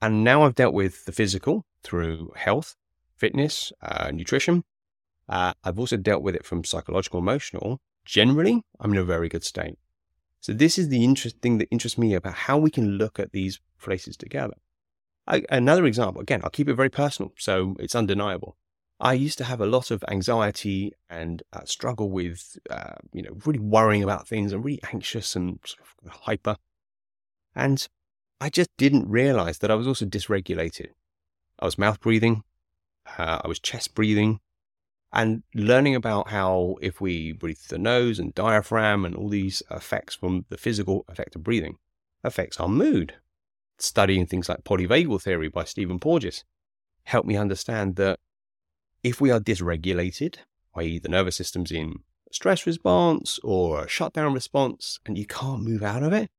And 0.00 0.24
now 0.24 0.42
I've 0.42 0.54
dealt 0.54 0.74
with 0.74 1.04
the 1.04 1.12
physical 1.12 1.64
through 1.84 2.32
health, 2.34 2.76
fitness, 3.16 3.72
uh, 3.82 4.10
nutrition. 4.10 4.64
Uh, 5.28 5.52
I've 5.62 5.78
also 5.78 5.96
dealt 5.96 6.22
with 6.22 6.34
it 6.34 6.44
from 6.44 6.64
psychological, 6.64 7.20
emotional. 7.20 7.80
Generally, 8.04 8.62
I'm 8.80 8.92
in 8.92 8.98
a 8.98 9.04
very 9.04 9.28
good 9.28 9.44
state. 9.44 9.78
So 10.40 10.52
this 10.52 10.76
is 10.76 10.88
the 10.88 11.04
interest 11.04 11.38
thing 11.40 11.58
that 11.58 11.68
interests 11.70 11.96
me 11.96 12.14
about 12.14 12.34
how 12.34 12.58
we 12.58 12.70
can 12.70 12.98
look 12.98 13.20
at 13.20 13.30
these 13.30 13.60
places 13.80 14.16
together. 14.16 14.54
I, 15.26 15.44
another 15.50 15.86
example, 15.86 16.20
again, 16.20 16.40
I'll 16.42 16.50
keep 16.50 16.68
it 16.68 16.74
very 16.74 16.90
personal, 16.90 17.32
so 17.38 17.76
it's 17.78 17.94
undeniable. 17.94 18.56
I 18.98 19.14
used 19.14 19.38
to 19.38 19.44
have 19.44 19.60
a 19.60 19.66
lot 19.66 19.90
of 19.90 20.04
anxiety 20.08 20.92
and 21.10 21.42
uh, 21.52 21.64
struggle 21.64 22.10
with, 22.10 22.58
uh, 22.70 22.94
you 23.12 23.22
know, 23.22 23.36
really 23.44 23.58
worrying 23.58 24.02
about 24.02 24.28
things 24.28 24.52
and 24.52 24.64
really 24.64 24.80
anxious 24.92 25.34
and 25.34 25.58
sort 25.64 25.86
of 26.04 26.10
hyper. 26.22 26.56
And 27.54 27.86
I 28.40 28.48
just 28.48 28.70
didn't 28.76 29.08
realize 29.08 29.58
that 29.58 29.70
I 29.70 29.74
was 29.74 29.86
also 29.86 30.06
dysregulated. 30.06 30.88
I 31.58 31.64
was 31.64 31.78
mouth 31.78 32.00
breathing, 32.00 32.44
uh, 33.18 33.40
I 33.44 33.48
was 33.48 33.58
chest 33.58 33.94
breathing, 33.94 34.40
and 35.12 35.42
learning 35.54 35.94
about 35.94 36.28
how 36.28 36.76
if 36.80 37.00
we 37.00 37.32
breathe 37.32 37.58
the 37.68 37.78
nose 37.78 38.18
and 38.18 38.34
diaphragm 38.34 39.04
and 39.04 39.14
all 39.14 39.28
these 39.28 39.62
effects 39.70 40.14
from 40.14 40.46
the 40.48 40.56
physical 40.56 41.04
effect 41.08 41.36
of 41.36 41.42
breathing 41.42 41.76
affects 42.24 42.58
our 42.58 42.68
mood. 42.68 43.14
Studying 43.82 44.26
things 44.26 44.48
like 44.48 44.62
polyvagal 44.62 45.22
theory 45.22 45.48
by 45.48 45.64
Stephen 45.64 45.98
Porges 45.98 46.44
helped 47.02 47.26
me 47.26 47.36
understand 47.36 47.96
that 47.96 48.20
if 49.02 49.20
we 49.20 49.28
are 49.32 49.40
dysregulated, 49.40 50.36
i.e., 50.76 51.00
the 51.00 51.08
nervous 51.08 51.34
system's 51.34 51.72
in 51.72 51.96
stress 52.30 52.64
response 52.64 53.40
or 53.42 53.82
a 53.82 53.88
shutdown 53.88 54.34
response, 54.34 55.00
and 55.04 55.18
you 55.18 55.26
can't 55.26 55.64
move 55.64 55.82
out 55.82 56.04
of 56.04 56.12
it, 56.12 56.30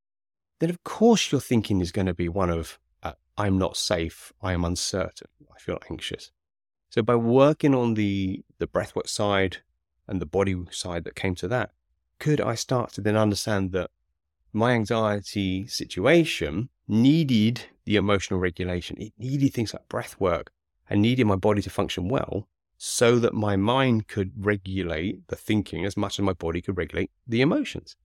then 0.60 0.70
of 0.70 0.86
course 0.86 1.34
your 1.34 1.42
thinking 1.42 1.82
is 1.82 1.92
going 1.92 2.06
to 2.06 2.14
be 2.14 2.30
one 2.30 2.50
of, 2.50 2.80
uh, 3.04 3.12
I'm 3.38 3.58
not 3.58 3.76
safe, 3.76 4.32
I 4.42 4.54
am 4.54 4.64
uncertain, 4.64 5.28
I 5.54 5.60
feel 5.60 5.80
anxious. 5.92 6.32
So 6.92 7.02
by 7.02 7.18
working 7.18 7.76
on 7.76 7.96
the, 7.96 8.46
the 8.58 8.68
breathwork 8.68 9.10
side 9.10 9.58
and 10.08 10.22
the 10.22 10.26
body 10.26 10.56
side 10.72 11.04
that 11.04 11.16
came 11.16 11.36
to 11.36 11.50
that, 11.50 11.72
could 12.20 12.40
I 12.40 12.56
start 12.56 12.94
to 12.94 13.02
then 13.02 13.18
understand 13.18 13.74
that 13.74 13.92
my 14.54 14.72
anxiety 14.74 15.68
situation 15.68 16.70
needed 16.88 17.66
the 17.86 17.96
emotional 17.96 18.40
regulation. 18.40 18.98
It 19.00 19.14
needed 19.18 19.54
things 19.54 19.74
like 19.74 19.90
breath 19.90 20.20
work 20.20 20.52
and 20.90 21.02
needed 21.02 21.26
my 21.26 21.36
body 21.36 21.62
to 21.64 21.70
function 21.70 22.08
well 22.08 22.48
so 22.78 23.18
that 23.20 23.34
my 23.34 23.56
mind 23.56 24.08
could 24.08 24.32
regulate 24.38 25.28
the 25.28 25.36
thinking 25.36 25.86
as 25.86 25.96
much 25.96 26.20
as 26.20 26.26
my 26.26 26.34
body 26.34 26.62
could 26.62 26.78
regulate 26.78 27.12
the 27.28 27.42
emotions. 27.42 27.96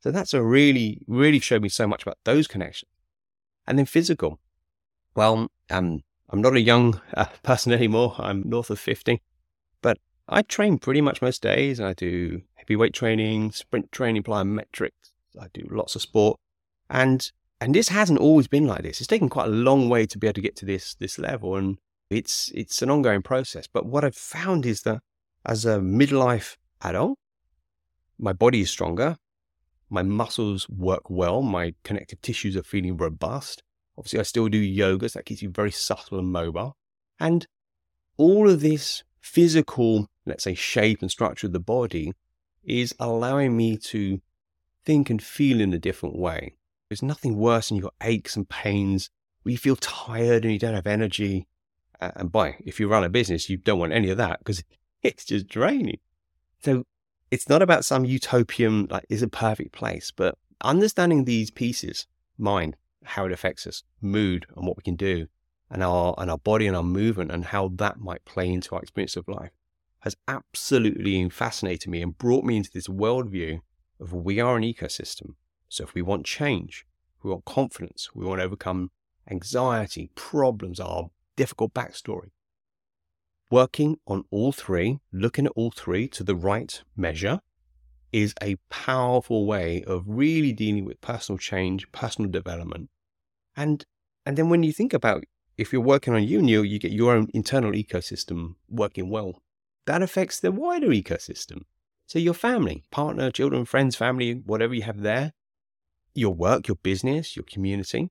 So 0.00 0.10
that's 0.10 0.34
a 0.34 0.42
really, 0.42 1.02
really 1.06 1.38
showed 1.38 1.62
me 1.62 1.68
so 1.68 1.86
much 1.86 2.02
about 2.02 2.18
those 2.24 2.46
connections. 2.46 2.90
And 3.66 3.78
then 3.78 3.86
physical. 3.86 4.38
Well, 5.16 5.50
um, 5.70 6.02
I'm 6.28 6.42
not 6.42 6.54
a 6.54 6.60
young 6.60 7.00
uh, 7.14 7.26
person 7.42 7.72
anymore. 7.72 8.14
I'm 8.18 8.42
north 8.44 8.70
of 8.70 8.78
50, 8.78 9.22
but 9.82 9.98
I 10.28 10.42
train 10.42 10.78
pretty 10.78 11.00
much 11.00 11.22
most 11.22 11.42
days. 11.42 11.80
I 11.80 11.94
do 11.94 12.42
heavyweight 12.54 12.94
training, 12.94 13.52
sprint 13.52 13.90
training, 13.92 14.22
plyometrics. 14.22 15.13
I 15.40 15.46
do 15.52 15.66
lots 15.70 15.94
of 15.94 16.02
sport. 16.02 16.38
And 16.90 17.30
and 17.60 17.74
this 17.74 17.88
hasn't 17.88 18.18
always 18.18 18.48
been 18.48 18.66
like 18.66 18.82
this. 18.82 19.00
It's 19.00 19.08
taken 19.08 19.28
quite 19.28 19.46
a 19.46 19.52
long 19.52 19.88
way 19.88 20.06
to 20.06 20.18
be 20.18 20.26
able 20.26 20.34
to 20.34 20.40
get 20.40 20.56
to 20.56 20.66
this 20.66 20.94
this 20.94 21.18
level. 21.18 21.56
And 21.56 21.78
it's 22.10 22.50
it's 22.54 22.82
an 22.82 22.90
ongoing 22.90 23.22
process. 23.22 23.66
But 23.66 23.86
what 23.86 24.04
I've 24.04 24.16
found 24.16 24.66
is 24.66 24.82
that 24.82 25.00
as 25.44 25.64
a 25.64 25.78
midlife 25.78 26.56
adult, 26.82 27.18
my 28.18 28.32
body 28.32 28.60
is 28.60 28.70
stronger, 28.70 29.16
my 29.90 30.02
muscles 30.02 30.68
work 30.68 31.10
well, 31.10 31.42
my 31.42 31.74
connective 31.84 32.20
tissues 32.22 32.56
are 32.56 32.62
feeling 32.62 32.96
robust. 32.96 33.62
Obviously, 33.96 34.20
I 34.20 34.22
still 34.24 34.48
do 34.48 34.58
yoga, 34.58 35.08
so 35.08 35.18
that 35.18 35.24
keeps 35.24 35.42
you 35.42 35.50
very 35.50 35.70
subtle 35.70 36.18
and 36.18 36.32
mobile. 36.32 36.76
And 37.20 37.46
all 38.16 38.50
of 38.50 38.60
this 38.60 39.04
physical, 39.20 40.08
let's 40.26 40.44
say, 40.44 40.54
shape 40.54 41.00
and 41.00 41.10
structure 41.10 41.46
of 41.46 41.52
the 41.52 41.60
body 41.60 42.12
is 42.64 42.94
allowing 42.98 43.56
me 43.56 43.76
to 43.76 44.20
think 44.84 45.10
and 45.10 45.22
feel 45.22 45.60
in 45.60 45.72
a 45.72 45.78
different 45.78 46.16
way. 46.16 46.54
There's 46.88 47.02
nothing 47.02 47.36
worse 47.36 47.68
than 47.68 47.78
you've 47.78 47.88
aches 48.02 48.36
and 48.36 48.48
pains 48.48 49.10
where 49.42 49.52
you 49.52 49.58
feel 49.58 49.76
tired 49.76 50.44
and 50.44 50.52
you 50.52 50.58
don't 50.58 50.74
have 50.74 50.86
energy. 50.86 51.46
And 52.00 52.30
by 52.30 52.56
if 52.64 52.78
you 52.78 52.88
run 52.88 53.04
a 53.04 53.08
business, 53.08 53.48
you 53.48 53.56
don't 53.56 53.78
want 53.78 53.92
any 53.92 54.10
of 54.10 54.18
that 54.18 54.40
because 54.40 54.62
it's 55.02 55.24
just 55.24 55.48
draining. 55.48 55.98
So 56.62 56.84
it's 57.30 57.48
not 57.48 57.62
about 57.62 57.84
some 57.84 58.04
utopian, 58.04 58.86
like, 58.90 59.06
is 59.08 59.22
a 59.22 59.28
perfect 59.28 59.72
place, 59.72 60.12
but 60.14 60.38
understanding 60.62 61.24
these 61.24 61.50
pieces, 61.50 62.06
mind, 62.38 62.76
how 63.04 63.26
it 63.26 63.32
affects 63.32 63.66
us, 63.66 63.82
mood, 64.00 64.46
and 64.56 64.66
what 64.66 64.76
we 64.76 64.82
can 64.82 64.96
do, 64.96 65.26
and 65.70 65.82
our 65.82 66.14
and 66.18 66.30
our 66.30 66.38
body 66.38 66.66
and 66.66 66.76
our 66.76 66.82
movement, 66.82 67.30
and 67.30 67.46
how 67.46 67.68
that 67.76 67.98
might 67.98 68.24
play 68.24 68.48
into 68.48 68.74
our 68.74 68.82
experience 68.82 69.16
of 69.16 69.28
life, 69.28 69.50
has 70.00 70.16
absolutely 70.28 71.28
fascinated 71.28 71.90
me 71.90 72.02
and 72.02 72.16
brought 72.16 72.44
me 72.44 72.56
into 72.56 72.70
this 72.72 72.88
worldview 72.88 73.58
of 74.04 74.12
we 74.12 74.38
are 74.38 74.56
an 74.56 74.62
ecosystem. 74.62 75.34
So 75.68 75.82
if 75.82 75.94
we 75.94 76.02
want 76.02 76.26
change, 76.26 76.86
we 77.22 77.30
want 77.30 77.44
confidence, 77.44 78.10
we 78.14 78.24
want 78.24 78.40
to 78.40 78.44
overcome 78.44 78.90
anxiety, 79.28 80.10
problems, 80.14 80.78
our 80.78 81.10
difficult 81.36 81.74
backstory. 81.74 82.30
Working 83.50 83.98
on 84.06 84.24
all 84.30 84.52
three, 84.52 85.00
looking 85.12 85.46
at 85.46 85.52
all 85.56 85.70
three 85.70 86.06
to 86.08 86.22
the 86.22 86.36
right 86.36 86.82
measure, 86.96 87.40
is 88.12 88.34
a 88.40 88.56
powerful 88.70 89.44
way 89.44 89.82
of 89.84 90.04
really 90.06 90.52
dealing 90.52 90.84
with 90.84 91.00
personal 91.00 91.36
change, 91.36 91.90
personal 91.90 92.30
development, 92.30 92.88
and 93.56 93.84
and 94.24 94.38
then 94.38 94.48
when 94.48 94.62
you 94.62 94.72
think 94.72 94.92
about 94.92 95.24
if 95.56 95.72
you're 95.72 95.82
working 95.82 96.14
on 96.14 96.22
you 96.22 96.38
and 96.38 96.48
you, 96.48 96.62
you 96.62 96.78
get 96.78 96.92
your 96.92 97.14
own 97.14 97.28
internal 97.34 97.72
ecosystem 97.72 98.54
working 98.68 99.10
well, 99.10 99.42
that 99.86 100.02
affects 100.02 100.40
the 100.40 100.52
wider 100.52 100.88
ecosystem. 100.88 101.62
So 102.14 102.20
your 102.20 102.32
family, 102.32 102.84
partner, 102.92 103.32
children, 103.32 103.64
friends, 103.64 103.96
family, 103.96 104.34
whatever 104.34 104.72
you 104.72 104.82
have 104.82 105.00
there, 105.00 105.32
your 106.14 106.32
work, 106.32 106.68
your 106.68 106.76
business, 106.76 107.34
your 107.34 107.42
community. 107.42 108.08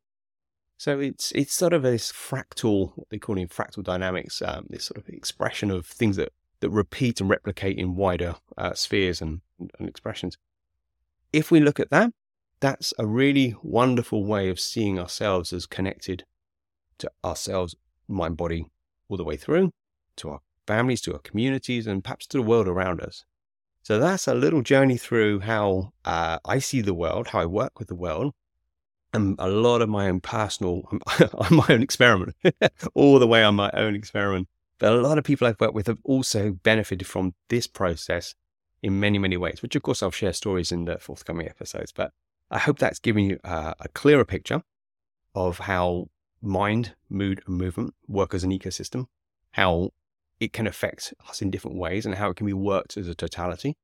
So 0.75 0.99
it's 0.99 1.31
it's 1.31 1.53
sort 1.53 1.71
of 1.71 1.83
this 1.83 2.11
fractal, 2.11 2.91
what 2.97 3.07
they 3.09 3.17
call 3.17 3.37
in 3.37 3.47
fractal 3.47 3.81
dynamics, 3.81 4.41
um, 4.41 4.65
this 4.69 4.83
sort 4.83 4.97
of 4.97 5.07
expression 5.07 5.71
of 5.71 5.85
things 5.85 6.17
that 6.17 6.33
that 6.59 6.69
repeat 6.69 7.21
and 7.21 7.29
replicate 7.29 7.77
in 7.77 7.95
wider 7.95 8.35
uh, 8.57 8.73
spheres 8.73 9.21
and, 9.21 9.39
and 9.57 9.87
expressions. 9.87 10.37
If 11.31 11.49
we 11.49 11.61
look 11.61 11.79
at 11.79 11.89
that, 11.91 12.11
that's 12.59 12.93
a 12.99 13.05
really 13.05 13.55
wonderful 13.63 14.25
way 14.25 14.49
of 14.49 14.59
seeing 14.59 14.99
ourselves 14.99 15.53
as 15.53 15.65
connected 15.65 16.25
to 16.97 17.09
ourselves, 17.23 17.73
mind, 18.09 18.35
body, 18.35 18.65
all 19.07 19.15
the 19.15 19.23
way 19.23 19.37
through, 19.37 19.71
to 20.17 20.31
our 20.31 20.39
families, 20.67 20.99
to 21.03 21.13
our 21.13 21.19
communities, 21.19 21.87
and 21.87 22.03
perhaps 22.03 22.27
to 22.27 22.37
the 22.39 22.43
world 22.43 22.67
around 22.67 22.99
us. 22.99 23.23
So 23.83 23.99
that's 23.99 24.27
a 24.27 24.33
little 24.33 24.61
journey 24.61 24.97
through 24.97 25.41
how 25.41 25.91
uh, 26.05 26.39
I 26.45 26.59
see 26.59 26.79
the 26.79 26.93
world, 26.93 27.27
how 27.27 27.41
I 27.41 27.45
work 27.45 27.79
with 27.79 27.89
the 27.89 27.95
world, 27.95 28.33
and 29.13 29.35
a 29.37 29.49
lot 29.49 29.81
of 29.81 29.89
my 29.89 30.07
own 30.07 30.21
personal, 30.21 30.83
on 31.33 31.47
my 31.55 31.65
own 31.69 31.83
experiment, 31.83 32.35
all 32.93 33.19
the 33.19 33.27
way 33.27 33.43
on 33.43 33.55
my 33.55 33.69
own 33.73 33.93
experiment. 33.93 34.47
But 34.79 34.93
a 34.93 35.01
lot 35.01 35.17
of 35.17 35.25
people 35.25 35.47
I've 35.47 35.59
worked 35.59 35.75
with 35.75 35.87
have 35.87 35.99
also 36.03 36.53
benefited 36.53 37.05
from 37.05 37.35
this 37.49 37.67
process 37.67 38.35
in 38.81 38.99
many, 38.99 39.19
many 39.19 39.37
ways, 39.37 39.61
which 39.61 39.75
of 39.75 39.83
course 39.83 40.01
I'll 40.01 40.11
share 40.11 40.33
stories 40.33 40.71
in 40.71 40.85
the 40.85 40.97
forthcoming 40.97 41.47
episodes. 41.47 41.91
But 41.91 42.11
I 42.49 42.59
hope 42.59 42.79
that's 42.79 42.99
giving 42.99 43.31
you 43.31 43.39
a, 43.43 43.75
a 43.81 43.89
clearer 43.89 44.25
picture 44.25 44.63
of 45.35 45.59
how 45.59 46.07
mind, 46.41 46.95
mood, 47.09 47.41
and 47.47 47.57
movement 47.57 47.95
work 48.07 48.33
as 48.33 48.43
an 48.43 48.51
ecosystem, 48.51 49.07
how 49.51 49.91
it 50.43 50.53
can 50.53 50.67
affect 50.67 51.13
us 51.29 51.41
in 51.41 51.51
different 51.51 51.77
ways, 51.77 52.05
and 52.05 52.15
how 52.15 52.29
it 52.29 52.35
can 52.35 52.45
be 52.45 52.53
worked 52.53 52.97
as 52.97 53.07
a 53.07 53.15
totality. 53.15 53.77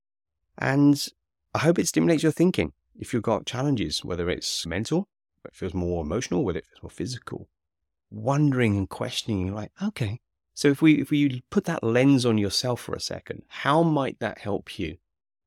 And 0.58 1.08
I 1.54 1.60
hope 1.60 1.80
it 1.80 1.88
stimulates 1.88 2.24
your 2.24 2.32
thinking. 2.32 2.74
If 2.98 3.14
you've 3.14 3.24
got 3.24 3.46
challenges, 3.46 4.04
whether 4.04 4.30
it's 4.30 4.66
mental, 4.66 5.08
it 5.46 5.56
feels 5.56 5.74
more 5.74 6.04
emotional, 6.04 6.44
whether 6.44 6.60
it 6.60 6.66
feels 6.66 6.84
more 6.84 6.90
physical, 6.90 7.48
wondering 8.12 8.78
and 8.78 8.90
questioning, 8.90 9.54
like, 9.54 9.72
okay, 9.82 10.20
so 10.54 10.68
if 10.68 10.82
we 10.82 11.02
if 11.02 11.10
we 11.10 11.44
put 11.50 11.66
that 11.66 11.84
lens 11.84 12.26
on 12.26 12.38
yourself 12.38 12.82
for 12.82 12.94
a 12.94 13.00
second, 13.00 13.44
how 13.48 13.84
might 13.84 14.20
that 14.20 14.40
help 14.40 14.78
you? 14.78 14.98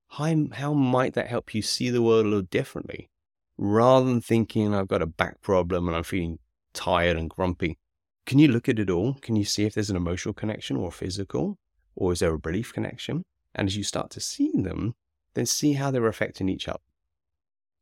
How, 0.08 0.34
how 0.52 0.72
might 0.72 1.14
that 1.14 1.28
help 1.28 1.54
you 1.54 1.62
see 1.62 1.88
the 1.90 2.02
world 2.02 2.26
a 2.26 2.28
little 2.28 2.42
differently? 2.42 3.10
rather 3.58 4.06
than 4.06 4.20
thinking 4.20 4.74
I've 4.74 4.88
got 4.88 5.02
a 5.02 5.06
back 5.06 5.40
problem 5.40 5.86
and 5.86 5.96
I'm 5.96 6.02
feeling 6.02 6.38
tired 6.72 7.16
and 7.16 7.30
grumpy, 7.30 7.78
can 8.26 8.38
you 8.38 8.48
look 8.48 8.68
at 8.68 8.78
it 8.78 8.90
all? 8.90 9.14
Can 9.14 9.36
you 9.36 9.44
see 9.44 9.64
if 9.64 9.74
there's 9.74 9.90
an 9.90 9.96
emotional 9.96 10.34
connection 10.34 10.76
or 10.76 10.92
physical? 10.92 11.58
Or 11.94 12.12
is 12.12 12.20
there 12.20 12.32
a 12.32 12.38
belief 12.38 12.72
connection? 12.72 13.24
And 13.54 13.68
as 13.68 13.76
you 13.76 13.84
start 13.84 14.10
to 14.10 14.20
see 14.20 14.50
them, 14.54 14.94
then 15.34 15.46
see 15.46 15.74
how 15.74 15.90
they're 15.90 16.06
affecting 16.06 16.48
each 16.48 16.68
other. 16.68 16.80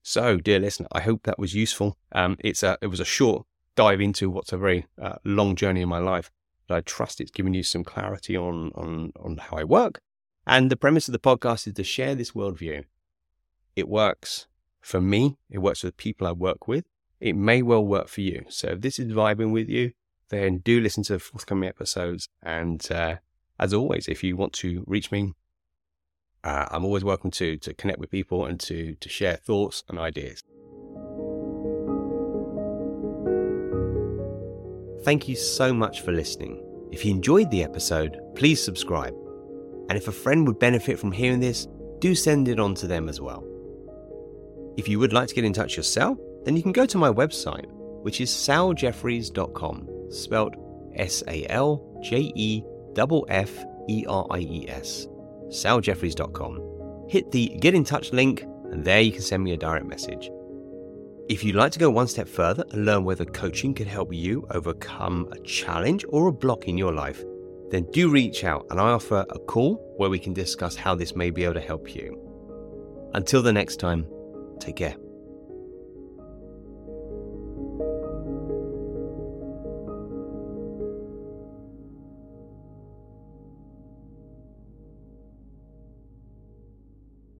So, 0.02 0.38
dear 0.38 0.58
listener, 0.58 0.88
I 0.92 1.00
hope 1.00 1.24
that 1.24 1.38
was 1.38 1.54
useful. 1.54 1.96
Um, 2.12 2.36
it's 2.40 2.62
a, 2.62 2.78
it 2.80 2.86
was 2.86 3.00
a 3.00 3.04
short 3.04 3.46
dive 3.76 4.00
into 4.00 4.30
what's 4.30 4.52
a 4.52 4.58
very 4.58 4.86
uh, 5.00 5.16
long 5.24 5.56
journey 5.56 5.82
in 5.82 5.88
my 5.88 5.98
life, 5.98 6.30
but 6.66 6.76
I 6.76 6.80
trust 6.80 7.20
it's 7.20 7.30
given 7.30 7.54
you 7.54 7.62
some 7.62 7.84
clarity 7.84 8.36
on, 8.36 8.72
on, 8.74 9.12
on 9.20 9.36
how 9.36 9.58
I 9.58 9.64
work. 9.64 10.00
And 10.46 10.70
the 10.70 10.76
premise 10.76 11.06
of 11.06 11.12
the 11.12 11.18
podcast 11.18 11.66
is 11.66 11.74
to 11.74 11.84
share 11.84 12.14
this 12.14 12.32
worldview. 12.32 12.84
It 13.76 13.88
works. 13.88 14.46
For 14.80 15.00
me, 15.00 15.36
it 15.50 15.58
works 15.58 15.84
with 15.84 15.96
people 15.98 16.26
I 16.26 16.32
work 16.32 16.66
with. 16.66 16.86
It 17.20 17.36
may 17.36 17.60
well 17.60 17.84
work 17.84 18.08
for 18.08 18.22
you. 18.22 18.46
So 18.48 18.68
if 18.68 18.80
this 18.80 18.98
is 18.98 19.12
vibing 19.12 19.52
with 19.52 19.68
you, 19.68 19.92
then 20.30 20.58
do 20.58 20.80
listen 20.80 21.02
to 21.04 21.18
forthcoming 21.18 21.68
episodes. 21.68 22.28
And 22.42 22.86
uh, 22.90 23.16
as 23.58 23.74
always, 23.74 24.08
if 24.08 24.24
you 24.24 24.36
want 24.36 24.52
to 24.54 24.82
reach 24.86 25.12
me, 25.12 25.34
uh, 26.42 26.66
I'm 26.70 26.84
always 26.84 27.04
welcome 27.04 27.30
to 27.32 27.58
to 27.58 27.74
connect 27.74 27.98
with 27.98 28.10
people 28.10 28.46
and 28.46 28.58
to 28.60 28.94
to 28.94 29.08
share 29.08 29.36
thoughts 29.36 29.84
and 29.88 29.98
ideas. 29.98 30.42
Thank 35.04 35.28
you 35.28 35.36
so 35.36 35.72
much 35.72 36.02
for 36.02 36.12
listening. 36.12 36.62
If 36.92 37.04
you 37.04 37.12
enjoyed 37.12 37.50
the 37.50 37.62
episode, 37.62 38.18
please 38.34 38.62
subscribe. 38.62 39.14
And 39.88 39.96
if 39.96 40.08
a 40.08 40.12
friend 40.12 40.46
would 40.46 40.58
benefit 40.58 40.98
from 40.98 41.12
hearing 41.12 41.40
this, 41.40 41.66
do 42.00 42.14
send 42.14 42.48
it 42.48 42.60
on 42.60 42.74
to 42.76 42.86
them 42.86 43.08
as 43.08 43.20
well. 43.20 43.44
If 44.76 44.88
you 44.88 44.98
would 44.98 45.12
like 45.12 45.28
to 45.28 45.34
get 45.34 45.44
in 45.44 45.52
touch 45.52 45.76
yourself, 45.76 46.18
then 46.44 46.56
you 46.56 46.62
can 46.62 46.72
go 46.72 46.86
to 46.86 46.98
my 46.98 47.10
website, 47.10 47.66
which 48.02 48.20
is 48.20 48.30
saljefferies.com, 48.30 49.88
spelled 50.10 50.56
S 50.94 51.22
A 51.28 51.46
L 51.50 52.00
J 52.02 52.32
E 52.34 52.62
F 53.28 53.64
E 53.88 54.04
R 54.08 54.26
I 54.30 54.38
E 54.40 54.66
S, 54.68 55.06
saljefferies.com. 55.48 57.06
Hit 57.08 57.30
the 57.30 57.48
Get 57.60 57.74
in 57.74 57.84
Touch 57.84 58.12
link, 58.12 58.42
and 58.70 58.84
there 58.84 59.00
you 59.00 59.12
can 59.12 59.22
send 59.22 59.42
me 59.42 59.52
a 59.52 59.56
direct 59.56 59.86
message. 59.86 60.30
If 61.28 61.44
you'd 61.44 61.54
like 61.54 61.72
to 61.72 61.78
go 61.78 61.90
one 61.90 62.08
step 62.08 62.28
further 62.28 62.64
and 62.72 62.84
learn 62.84 63.04
whether 63.04 63.24
coaching 63.24 63.72
can 63.72 63.86
help 63.86 64.12
you 64.12 64.46
overcome 64.50 65.28
a 65.32 65.38
challenge 65.40 66.04
or 66.08 66.26
a 66.26 66.32
block 66.32 66.66
in 66.66 66.76
your 66.76 66.92
life, 66.92 67.22
then 67.70 67.86
do 67.92 68.10
reach 68.10 68.42
out 68.42 68.66
and 68.70 68.80
I 68.80 68.90
offer 68.90 69.24
a 69.30 69.38
call 69.38 69.76
where 69.96 70.10
we 70.10 70.18
can 70.18 70.32
discuss 70.32 70.74
how 70.74 70.96
this 70.96 71.14
may 71.14 71.30
be 71.30 71.44
able 71.44 71.54
to 71.54 71.60
help 71.60 71.94
you. 71.94 72.18
Until 73.14 73.42
the 73.42 73.52
next 73.52 73.76
time, 73.76 74.06
take 74.58 74.76
care. 74.76 74.96